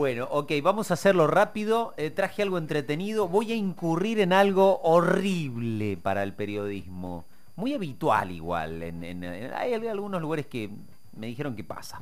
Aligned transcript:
Bueno, 0.00 0.26
ok, 0.30 0.52
vamos 0.62 0.90
a 0.90 0.94
hacerlo 0.94 1.26
rápido. 1.26 1.92
Eh, 1.98 2.08
traje 2.08 2.40
algo 2.40 2.56
entretenido. 2.56 3.28
Voy 3.28 3.52
a 3.52 3.54
incurrir 3.54 4.18
en 4.20 4.32
algo 4.32 4.80
horrible 4.82 5.98
para 5.98 6.22
el 6.22 6.32
periodismo. 6.32 7.26
Muy 7.54 7.74
habitual 7.74 8.30
igual. 8.30 8.82
En, 8.82 9.22
hay 9.54 9.74
algunos 9.74 10.22
lugares 10.22 10.46
que 10.46 10.70
me 11.14 11.26
dijeron 11.26 11.54
que 11.54 11.64
pasa. 11.64 12.00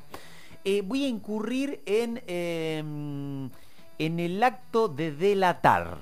Eh, 0.65 0.83
voy 0.83 1.07
a 1.07 1.09
incurrir 1.09 1.81
en, 1.87 2.23
em, 2.29 3.51
en 3.99 4.21
el 4.21 4.45
acto 4.45 4.87
de 4.87 5.11
delatar. 5.11 5.99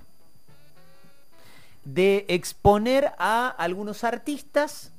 De 1.87 2.27
exponer 2.29 3.13
a 3.17 3.49
algunos 3.49 4.05
artistas 4.05 4.93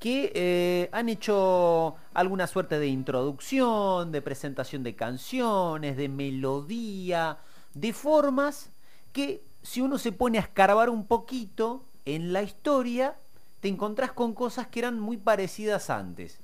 que 0.00 0.32
eh, 0.34 0.88
han 0.92 1.10
hecho 1.10 1.94
alguna 2.14 2.46
suerte 2.46 2.78
de 2.78 2.88
introducción, 2.88 4.10
de 4.10 4.22
presentación 4.22 4.82
de 4.82 4.96
canciones, 4.96 5.96
de 5.98 6.08
melodía, 6.08 7.36
de 7.74 7.92
formas 7.92 8.70
que 9.12 9.42
si 9.62 9.82
uno 9.82 9.98
se 9.98 10.10
pone 10.10 10.38
a 10.38 10.40
escarbar 10.40 10.88
un 10.88 11.06
poquito 11.06 11.84
en 12.06 12.32
la 12.32 12.42
historia, 12.42 13.14
te 13.60 13.68
encontrás 13.68 14.12
con 14.12 14.32
cosas 14.32 14.68
que 14.68 14.78
eran 14.78 14.98
muy 14.98 15.18
parecidas 15.18 15.90
antes. 15.90 16.38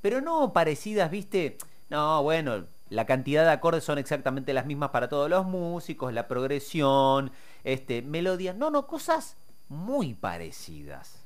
Pero 0.00 0.22
no 0.22 0.54
parecidas, 0.54 1.10
viste, 1.10 1.58
no, 1.90 2.22
bueno, 2.22 2.64
la 2.88 3.04
cantidad 3.04 3.44
de 3.44 3.52
acordes 3.52 3.84
son 3.84 3.98
exactamente 3.98 4.54
las 4.54 4.64
mismas 4.64 4.88
para 4.88 5.10
todos 5.10 5.28
los 5.28 5.44
músicos, 5.44 6.14
la 6.14 6.28
progresión, 6.28 7.30
este, 7.62 8.00
melodía, 8.00 8.54
no, 8.54 8.70
no, 8.70 8.86
cosas 8.86 9.36
muy 9.68 10.14
parecidas 10.14 11.21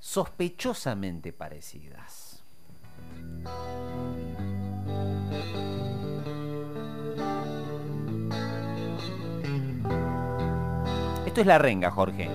sospechosamente 0.00 1.32
parecidas. 1.32 2.42
Esto 11.26 11.42
es 11.42 11.46
La 11.46 11.58
Renga, 11.58 11.90
Jorge. 11.92 12.28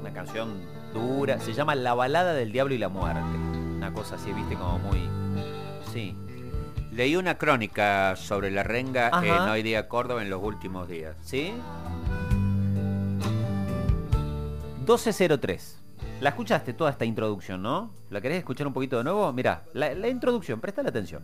Una 0.00 0.12
canción 0.14 0.62
dura, 0.94 1.38
se 1.40 1.52
llama 1.52 1.74
La 1.74 1.92
balada 1.92 2.32
del 2.32 2.52
diablo 2.52 2.74
y 2.74 2.78
la 2.78 2.88
muerte. 2.88 3.20
Una 3.20 3.92
cosa 3.92 4.14
así, 4.14 4.32
viste, 4.32 4.54
como 4.54 4.78
muy... 4.78 5.06
Sí. 5.92 6.16
Leí 6.92 7.16
una 7.16 7.36
crónica 7.36 8.14
sobre 8.16 8.50
La 8.52 8.62
Renga 8.62 9.10
en 9.22 9.48
Hoy 9.50 9.62
Día 9.62 9.88
Córdoba 9.88 10.22
en 10.22 10.30
los 10.30 10.42
últimos 10.42 10.88
días. 10.88 11.16
¿Sí? 11.22 11.52
1203. 14.84 15.78
La 16.20 16.28
escuchaste 16.28 16.74
toda 16.74 16.90
esta 16.90 17.06
introducción, 17.06 17.62
¿no? 17.62 17.90
¿La 18.10 18.20
querés 18.20 18.38
escuchar 18.38 18.66
un 18.66 18.74
poquito 18.74 18.98
de 18.98 19.04
nuevo? 19.04 19.32
Mira, 19.32 19.64
la, 19.72 20.08
introducción, 20.08 20.60
presta 20.60 20.82
la 20.82 20.90
atención. 20.90 21.22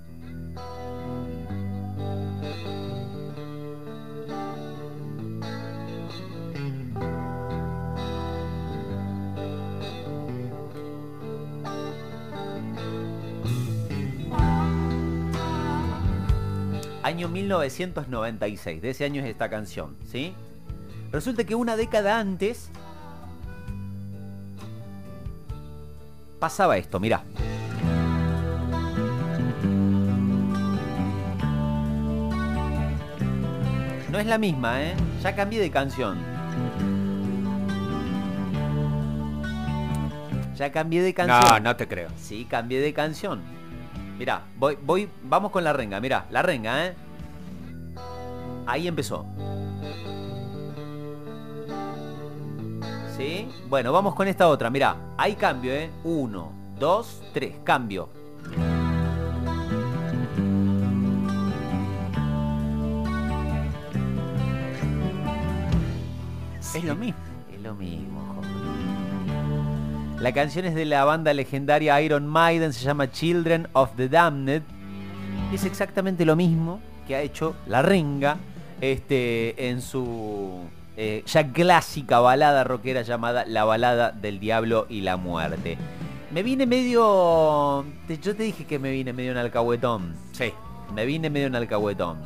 Año 17.02 17.28
1996, 17.28 18.80
de 18.80 18.90
ese 18.90 19.04
año 19.04 19.20
es 19.20 19.28
esta 19.28 19.50
canción, 19.50 19.96
¿sí? 20.06 20.32
Resulta 21.12 21.44
que 21.44 21.54
una 21.54 21.76
década 21.76 22.18
antes 22.18 22.70
pasaba 26.40 26.76
esto, 26.78 26.98
mirá. 26.98 27.22
No 34.10 34.18
es 34.18 34.26
la 34.26 34.38
misma, 34.38 34.82
¿eh? 34.82 34.94
Ya 35.22 35.36
cambié 35.36 35.60
de 35.60 35.70
canción. 35.70 36.18
Ya 40.56 40.72
cambié 40.72 41.02
de 41.02 41.14
canción. 41.14 41.40
No, 41.40 41.60
no 41.60 41.76
te 41.76 41.86
creo. 41.86 42.08
Sí, 42.16 42.44
cambié 42.50 42.80
de 42.80 42.92
canción. 42.92 43.40
Mirá, 44.18 44.42
voy, 44.56 44.76
voy, 44.82 45.08
vamos 45.22 45.52
con 45.52 45.62
la 45.62 45.72
renga, 45.72 46.00
mirá, 46.00 46.26
la 46.30 46.42
renga, 46.42 46.86
¿eh? 46.86 46.94
Ahí 48.66 48.88
empezó. 48.88 49.26
Bueno, 53.68 53.92
vamos 53.92 54.14
con 54.14 54.26
esta 54.28 54.48
otra. 54.48 54.70
Mirá, 54.70 54.96
hay 55.16 55.34
cambio, 55.34 55.72
¿eh? 55.72 55.90
Uno, 56.04 56.52
dos, 56.78 57.22
tres, 57.32 57.54
cambio. 57.62 58.08
Es 66.74 66.84
lo 66.84 66.96
mismo. 66.96 67.20
Es 67.54 67.60
lo 67.62 67.74
mismo, 67.74 68.42
La 70.18 70.32
canción 70.32 70.64
es 70.64 70.74
de 70.74 70.84
la 70.84 71.04
banda 71.04 71.34
legendaria 71.34 72.00
Iron 72.00 72.26
Maiden, 72.26 72.72
se 72.72 72.84
llama 72.84 73.10
Children 73.10 73.68
of 73.74 73.90
the 73.96 74.08
Damned. 74.08 74.62
Es 75.52 75.64
exactamente 75.64 76.24
lo 76.24 76.36
mismo 76.36 76.80
que 77.06 77.16
ha 77.16 77.20
hecho 77.20 77.54
La 77.66 77.82
Renga 77.82 78.38
este, 78.80 79.68
en 79.68 79.82
su 79.82 80.64
eh, 81.02 81.22
ya 81.24 81.50
clásica 81.50 82.20
balada 82.20 82.62
rockera 82.62 83.00
llamada 83.00 83.46
La 83.46 83.64
balada 83.64 84.10
del 84.10 84.38
diablo 84.38 84.84
y 84.90 85.00
la 85.00 85.16
muerte. 85.16 85.78
Me 86.30 86.42
vine 86.42 86.66
medio... 86.66 87.86
Yo 88.06 88.36
te 88.36 88.42
dije 88.42 88.66
que 88.66 88.78
me 88.78 88.90
vine 88.90 89.14
medio 89.14 89.30
en 89.30 89.38
alcahuetón. 89.38 90.14
Sí. 90.32 90.52
Me 90.94 91.06
vine 91.06 91.30
medio 91.30 91.46
en 91.46 91.56
alcahuetón. 91.56 92.18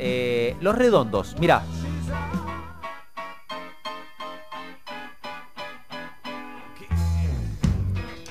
Eh, 0.00 0.56
los 0.60 0.74
redondos, 0.74 1.36
mira. 1.38 1.62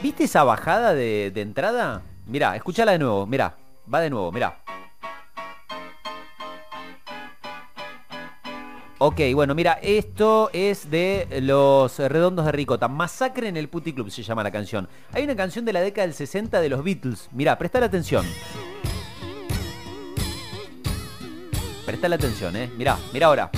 ¿Viste 0.01 0.25
esa 0.25 0.43
bajada 0.43 0.93
de, 0.93 1.31
de 1.33 1.41
entrada? 1.41 2.01
Mira, 2.27 2.57
escúchala 2.57 2.91
de 2.91 2.99
nuevo, 2.99 3.25
mira. 3.25 3.55
Va 3.91 4.01
de 4.01 4.09
nuevo, 4.09 4.29
mira. 4.33 4.62
Ok, 9.05 9.19
bueno, 9.33 9.53
mira, 9.53 9.79
esto 9.81 10.49
es 10.53 10.89
de 10.89 11.27
Los 11.41 11.99
Redondos 11.99 12.45
de 12.45 12.53
Ricota. 12.53 12.87
Masacre 12.87 13.49
en 13.49 13.57
el 13.57 13.67
Puti 13.67 13.91
Club 13.91 14.09
se 14.09 14.23
llama 14.23 14.43
la 14.43 14.51
canción. 14.51 14.87
Hay 15.11 15.25
una 15.25 15.35
canción 15.35 15.65
de 15.65 15.73
la 15.73 15.81
década 15.81 16.07
del 16.07 16.15
60 16.15 16.61
de 16.61 16.69
los 16.69 16.85
Beatles. 16.85 17.27
Mira, 17.33 17.57
presta 17.57 17.81
la 17.81 17.87
atención. 17.87 18.25
Presta 21.85 22.07
la 22.07 22.15
atención, 22.15 22.55
eh. 22.55 22.71
Mira, 22.77 22.97
mira 23.11 23.27
ahora. 23.27 23.51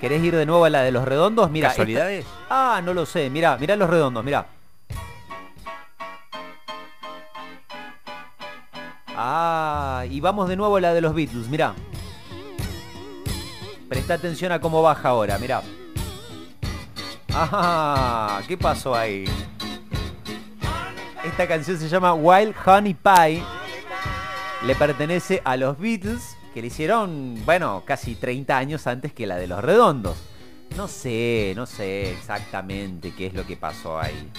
¿Querés 0.00 0.24
ir 0.24 0.34
de 0.34 0.46
nuevo 0.46 0.64
a 0.64 0.70
la 0.70 0.82
de 0.82 0.90
los 0.90 1.04
redondos? 1.04 1.48
Mira. 1.48 1.68
¿Casualidades? 1.68 2.26
Ah, 2.50 2.82
no 2.84 2.92
lo 2.92 3.06
sé. 3.06 3.30
Mira, 3.30 3.56
mira 3.56 3.76
los 3.76 3.88
redondos, 3.88 4.24
mira. 4.24 4.48
Ah, 9.30 10.06
y 10.10 10.20
vamos 10.20 10.48
de 10.48 10.56
nuevo 10.56 10.76
a 10.76 10.80
la 10.80 10.94
de 10.94 11.02
los 11.02 11.14
Beatles, 11.14 11.48
mirá. 11.48 11.74
Presta 13.86 14.14
atención 14.14 14.52
a 14.52 14.58
cómo 14.58 14.80
baja 14.80 15.10
ahora, 15.10 15.36
mirá. 15.36 15.60
Ah, 17.34 18.40
¿qué 18.48 18.56
pasó 18.56 18.94
ahí? 18.94 19.26
Esta 21.22 21.46
canción 21.46 21.76
se 21.76 21.90
llama 21.90 22.14
Wild 22.14 22.54
Honey 22.64 22.94
Pie. 22.94 23.42
Le 24.64 24.74
pertenece 24.76 25.42
a 25.44 25.58
los 25.58 25.78
Beatles, 25.78 26.34
que 26.54 26.62
le 26.62 26.68
hicieron, 26.68 27.34
bueno, 27.44 27.82
casi 27.84 28.14
30 28.14 28.56
años 28.56 28.86
antes 28.86 29.12
que 29.12 29.26
la 29.26 29.36
de 29.36 29.46
los 29.46 29.62
Redondos. 29.62 30.16
No 30.74 30.88
sé, 30.88 31.52
no 31.54 31.66
sé 31.66 32.12
exactamente 32.12 33.12
qué 33.14 33.26
es 33.26 33.34
lo 33.34 33.44
que 33.44 33.58
pasó 33.58 34.00
ahí. 34.00 34.30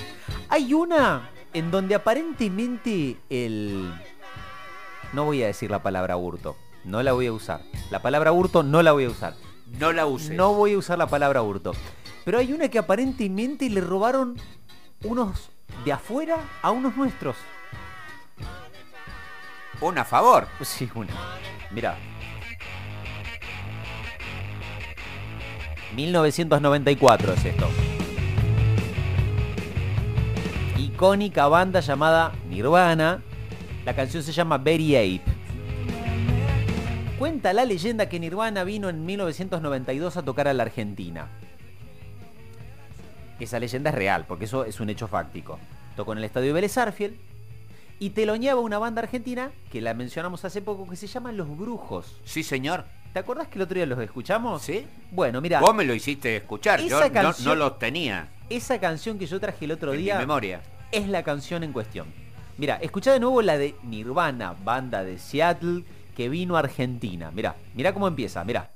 Hay 0.50 0.74
una 0.74 1.30
en 1.54 1.70
donde 1.70 1.94
aparentemente 1.94 3.18
el 3.30 3.92
no 5.14 5.26
voy 5.26 5.44
a 5.44 5.48
decir 5.48 5.72
la 5.72 5.82
palabra 5.82 6.18
hurto. 6.18 6.56
No 6.84 7.04
la 7.04 7.14
voy 7.14 7.28
a 7.28 7.34
usar. 7.34 7.62
La 7.92 8.02
palabra 8.02 8.32
hurto 8.32 8.64
no 8.64 8.82
la 8.82 8.92
voy 8.92 9.06
a 9.06 9.10
usar. 9.10 9.34
No 9.80 9.92
la 9.92 10.06
uses. 10.06 10.32
No 10.32 10.54
voy 10.54 10.74
a 10.74 10.78
usar 10.78 10.98
la 10.98 11.08
palabra 11.08 11.42
hurto. 11.42 11.74
Pero 12.26 12.38
hay 12.38 12.54
una 12.54 12.70
que 12.70 12.80
aparentemente 12.80 13.70
le 13.70 13.82
robaron 13.82 14.38
unos 15.04 15.50
de 15.86 15.92
afuera 15.92 16.38
a 16.62 16.72
unos 16.72 16.96
nuestros. 16.96 17.36
¿Una 19.82 20.02
a 20.02 20.06
favor? 20.06 20.48
Sí, 20.62 20.90
una. 20.94 21.14
Mira. 21.72 21.98
1994 25.96 27.34
es 27.34 27.46
esto. 27.46 27.68
Icónica 30.78 31.48
banda 31.48 31.80
llamada 31.80 32.34
Nirvana 32.50 33.22
la 33.90 33.96
canción 33.96 34.22
se 34.22 34.32
llama 34.32 34.60
Very 34.60 34.96
Ape. 34.96 35.32
Cuenta 37.18 37.54
la 37.54 37.66
leyenda 37.66 38.08
que 38.08 38.20
Nirvana 38.20 38.64
vino 38.64 38.88
en 38.88 39.04
1992 39.04 40.16
a 40.16 40.22
tocar 40.22 40.48
a 40.48 40.54
la 40.54 40.62
Argentina. 40.62 41.28
Esa 43.40 43.60
leyenda 43.60 43.90
es 43.90 43.96
real, 43.96 44.26
porque 44.28 44.46
eso 44.46 44.64
es 44.64 44.80
un 44.80 44.92
hecho 44.92 45.08
fáctico. 45.08 45.58
Tocó 45.96 46.12
en 46.12 46.20
el 46.20 46.26
estadio 46.26 46.54
Vélez 46.54 46.78
Arfiel 46.78 47.18
y 47.98 48.12
teloneaba 48.12 48.62
una 48.62 48.78
banda 48.78 49.02
argentina 49.02 49.50
que 49.72 49.82
la 49.82 49.96
mencionamos 49.96 50.46
hace 50.46 50.62
poco 50.62 50.88
que 50.88 50.96
se 50.96 51.08
llama 51.08 51.32
Los 51.32 51.58
Brujos. 51.58 52.16
Sí, 52.26 52.44
señor. 52.44 52.86
¿Te 53.12 53.18
acordás 53.18 53.48
que 53.48 53.58
el 53.58 53.64
otro 53.64 53.74
día 53.74 53.88
los 53.88 53.98
escuchamos? 53.98 54.62
Sí. 54.62 54.86
Bueno, 55.10 55.42
mira. 55.42 55.62
Vos 55.62 55.74
me 55.74 55.84
lo 55.84 55.96
hiciste 55.96 56.36
escuchar, 56.36 56.80
yo 56.80 57.02
no, 57.44 57.56
los 57.56 57.80
tenía. 57.80 58.28
Esa 58.52 58.80
canción 58.80 59.18
que 59.18 59.26
yo 59.26 59.40
traje 59.40 59.66
el 59.66 59.72
otro 59.72 59.96
en 59.96 60.02
día. 60.02 60.14
Mi 60.14 60.20
memoria. 60.20 60.62
Es 60.92 61.08
la 61.08 61.24
canción 61.24 61.64
en 61.64 61.74
cuestión. 61.74 62.29
Mira, 62.60 62.76
escucha 62.82 63.14
de 63.14 63.22
nuevo 63.22 63.42
la 63.42 63.58
de 63.58 63.74
Nirvana, 63.84 64.54
banda 64.66 65.06
de 65.06 65.18
Seattle 65.18 65.86
que 66.14 66.28
vino 66.28 66.58
a 66.58 66.60
Argentina. 66.60 67.32
Mira, 67.32 67.56
mira 67.74 67.94
cómo 67.94 68.06
empieza, 68.06 68.44
mira. 68.44 68.72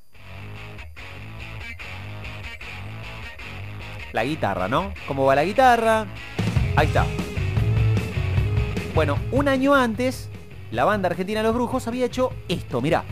La 4.13 4.23
guitarra, 4.23 4.69
¿no? 4.69 4.93
¿Cómo 5.05 5.25
va 5.25 5.35
la 5.35 5.43
guitarra? 5.43 6.05
Ahí 6.77 6.87
está. 6.87 7.05
Bueno, 8.95 9.19
un 9.33 9.49
año 9.49 9.75
antes, 9.75 10.29
la 10.71 10.85
banda 10.85 11.09
argentina 11.09 11.43
Los 11.43 11.53
Brujos 11.53 11.85
había 11.85 12.05
hecho 12.05 12.31
esto, 12.47 12.79
mira. 12.79 13.03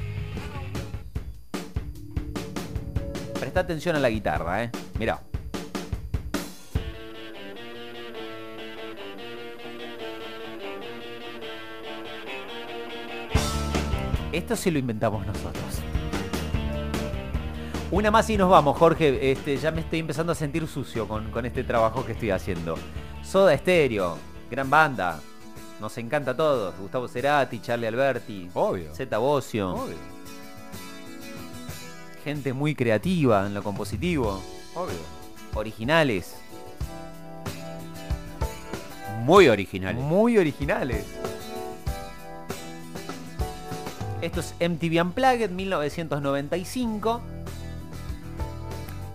Presta 3.41 3.59
atención 3.59 3.97
a 3.97 3.99
la 3.99 4.09
guitarra, 4.09 4.63
¿eh? 4.63 4.71
Mira. 4.97 5.21
Esto 14.31 14.55
sí 14.55 14.71
lo 14.71 14.79
inventamos 14.79 15.25
nosotros. 15.25 15.81
Una 17.91 18.09
más 18.09 18.29
y 18.29 18.37
nos 18.37 18.49
vamos, 18.49 18.77
Jorge. 18.77 19.31
Este, 19.31 19.57
ya 19.57 19.71
me 19.71 19.81
estoy 19.81 19.99
empezando 19.99 20.31
a 20.31 20.35
sentir 20.35 20.65
sucio 20.67 21.07
con, 21.07 21.29
con 21.31 21.45
este 21.45 21.63
trabajo 21.63 22.05
que 22.05 22.13
estoy 22.13 22.31
haciendo. 22.31 22.77
Soda 23.21 23.57
Stereo, 23.57 24.17
gran 24.49 24.69
banda, 24.69 25.19
nos 25.81 25.97
encanta 25.97 26.31
a 26.31 26.37
todos. 26.37 26.77
Gustavo 26.77 27.07
Cerati, 27.07 27.59
Charlie 27.59 27.87
Alberti. 27.87 28.49
Obvio. 28.53 28.93
Zeta 28.93 29.17
Bocio. 29.17 29.73
Obvio. 29.73 29.97
Gente 32.23 32.53
muy 32.53 32.75
creativa 32.75 33.47
en 33.47 33.55
lo 33.55 33.63
compositivo. 33.63 34.41
Obvio. 34.75 34.99
Originales. 35.55 36.35
Muy 39.23 39.49
originales. 39.49 40.01
Muy 40.01 40.37
originales. 40.37 41.05
Esto 44.21 44.39
es 44.39 44.53
MTV 44.59 45.01
Unplugged 45.01 45.49
1995. 45.49 47.21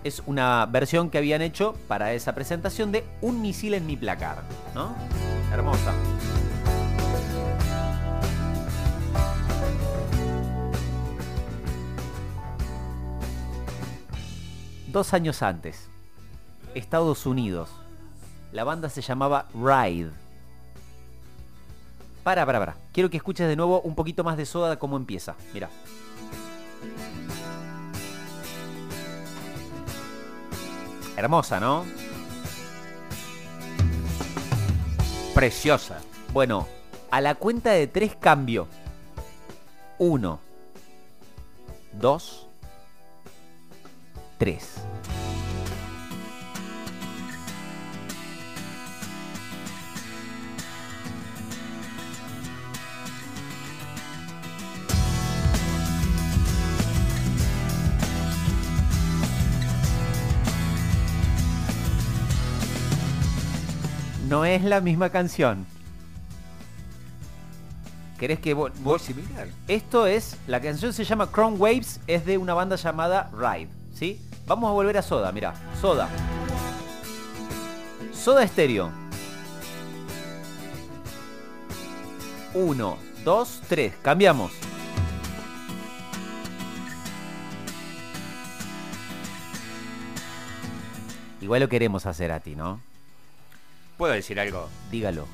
Es 0.03 0.20
una 0.26 0.67
versión 0.67 1.11
que 1.11 1.19
habían 1.19 1.43
hecho 1.43 1.76
para 1.87 2.12
esa 2.12 2.35
presentación 2.35 2.91
de 2.91 3.05
Un 3.20 3.41
misil 3.41 3.75
en 3.75 3.87
mi 3.87 3.97
placar, 3.97 4.43
¿no? 4.75 4.97
Hermosa. 5.53 5.94
Dos 14.93 15.14
años 15.14 15.43
antes, 15.43 15.88
Estados 16.75 17.26
Unidos. 17.26 17.70
La 18.50 18.64
banda 18.64 18.88
se 18.88 19.03
llamaba 19.03 19.47
Ride. 19.55 20.25
Para, 22.26 22.44
para, 22.44 22.58
para. 22.58 22.76
Quiero 22.90 23.08
que 23.08 23.19
escuches 23.19 23.46
de 23.46 23.55
nuevo 23.55 23.82
un 23.82 23.94
poquito 23.94 24.25
más 24.25 24.37
de 24.37 24.46
Soda 24.46 24.81
cómo 24.81 24.96
empieza. 24.96 25.37
Mira. 25.55 25.70
Hermosa, 31.17 31.61
¿no? 31.61 31.84
Preciosa. 35.37 36.00
Bueno, 36.32 36.67
a 37.12 37.20
la 37.20 37.37
cuenta 37.37 37.70
de 37.70 37.87
tres 37.87 38.17
cambio. 38.17 38.67
Uno. 39.96 40.40
Dos. 41.93 42.49
3. 44.38 44.82
No 64.28 64.44
es 64.44 64.64
la 64.64 64.81
misma 64.81 65.11
canción. 65.11 65.67
¿Querés 68.19 68.40
que 68.40 68.55
vos, 68.55 69.02
similar? 69.02 69.46
Esto 69.69 70.06
es, 70.06 70.37
la 70.49 70.61
canción 70.61 70.93
se 70.93 71.05
llama 71.05 71.31
Crown 71.31 71.56
Waves, 71.58 72.00
es 72.06 72.26
de 72.26 72.38
una 72.38 72.55
banda 72.55 72.75
llamada 72.76 73.31
Ride, 73.32 73.69
¿sí? 73.94 74.20
Vamos 74.46 74.69
a 74.69 74.73
volver 74.73 74.96
a 74.96 75.02
Soda, 75.02 75.31
mira. 75.31 75.55
Soda. 75.81 76.08
Soda 78.12 78.43
estéreo. 78.43 78.90
Uno, 82.55 82.96
dos, 83.22 83.61
tres. 83.69 83.94
Cambiamos. 84.02 84.50
Igual 91.40 91.61
lo 91.61 91.69
queremos 91.69 92.06
hacer 92.06 92.32
a 92.32 92.40
ti, 92.40 92.56
¿no? 92.56 92.81
¿Puedo 93.96 94.12
decir 94.12 94.38
algo? 94.38 94.69
Dígalo. 94.90 95.26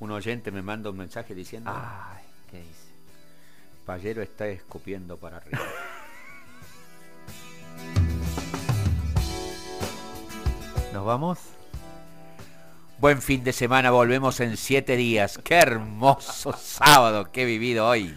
Un 0.00 0.10
oyente 0.10 0.50
me 0.50 0.62
manda 0.62 0.90
un 0.90 0.96
mensaje 0.96 1.34
diciendo... 1.34 1.70
Ay, 1.74 2.24
¿qué 2.50 2.58
dice? 2.58 2.90
Pallero 3.84 4.22
está 4.22 4.46
escupiendo 4.48 5.16
para 5.16 5.36
arriba. 5.38 5.58
¿Nos 10.92 11.04
vamos? 11.04 11.38
Buen 12.98 13.20
fin 13.20 13.44
de 13.44 13.52
semana, 13.52 13.90
volvemos 13.90 14.40
en 14.40 14.56
siete 14.56 14.96
días. 14.96 15.38
Qué 15.44 15.56
hermoso 15.56 16.54
sábado 16.58 17.30
que 17.30 17.42
he 17.42 17.44
vivido 17.44 17.86
hoy. 17.86 18.14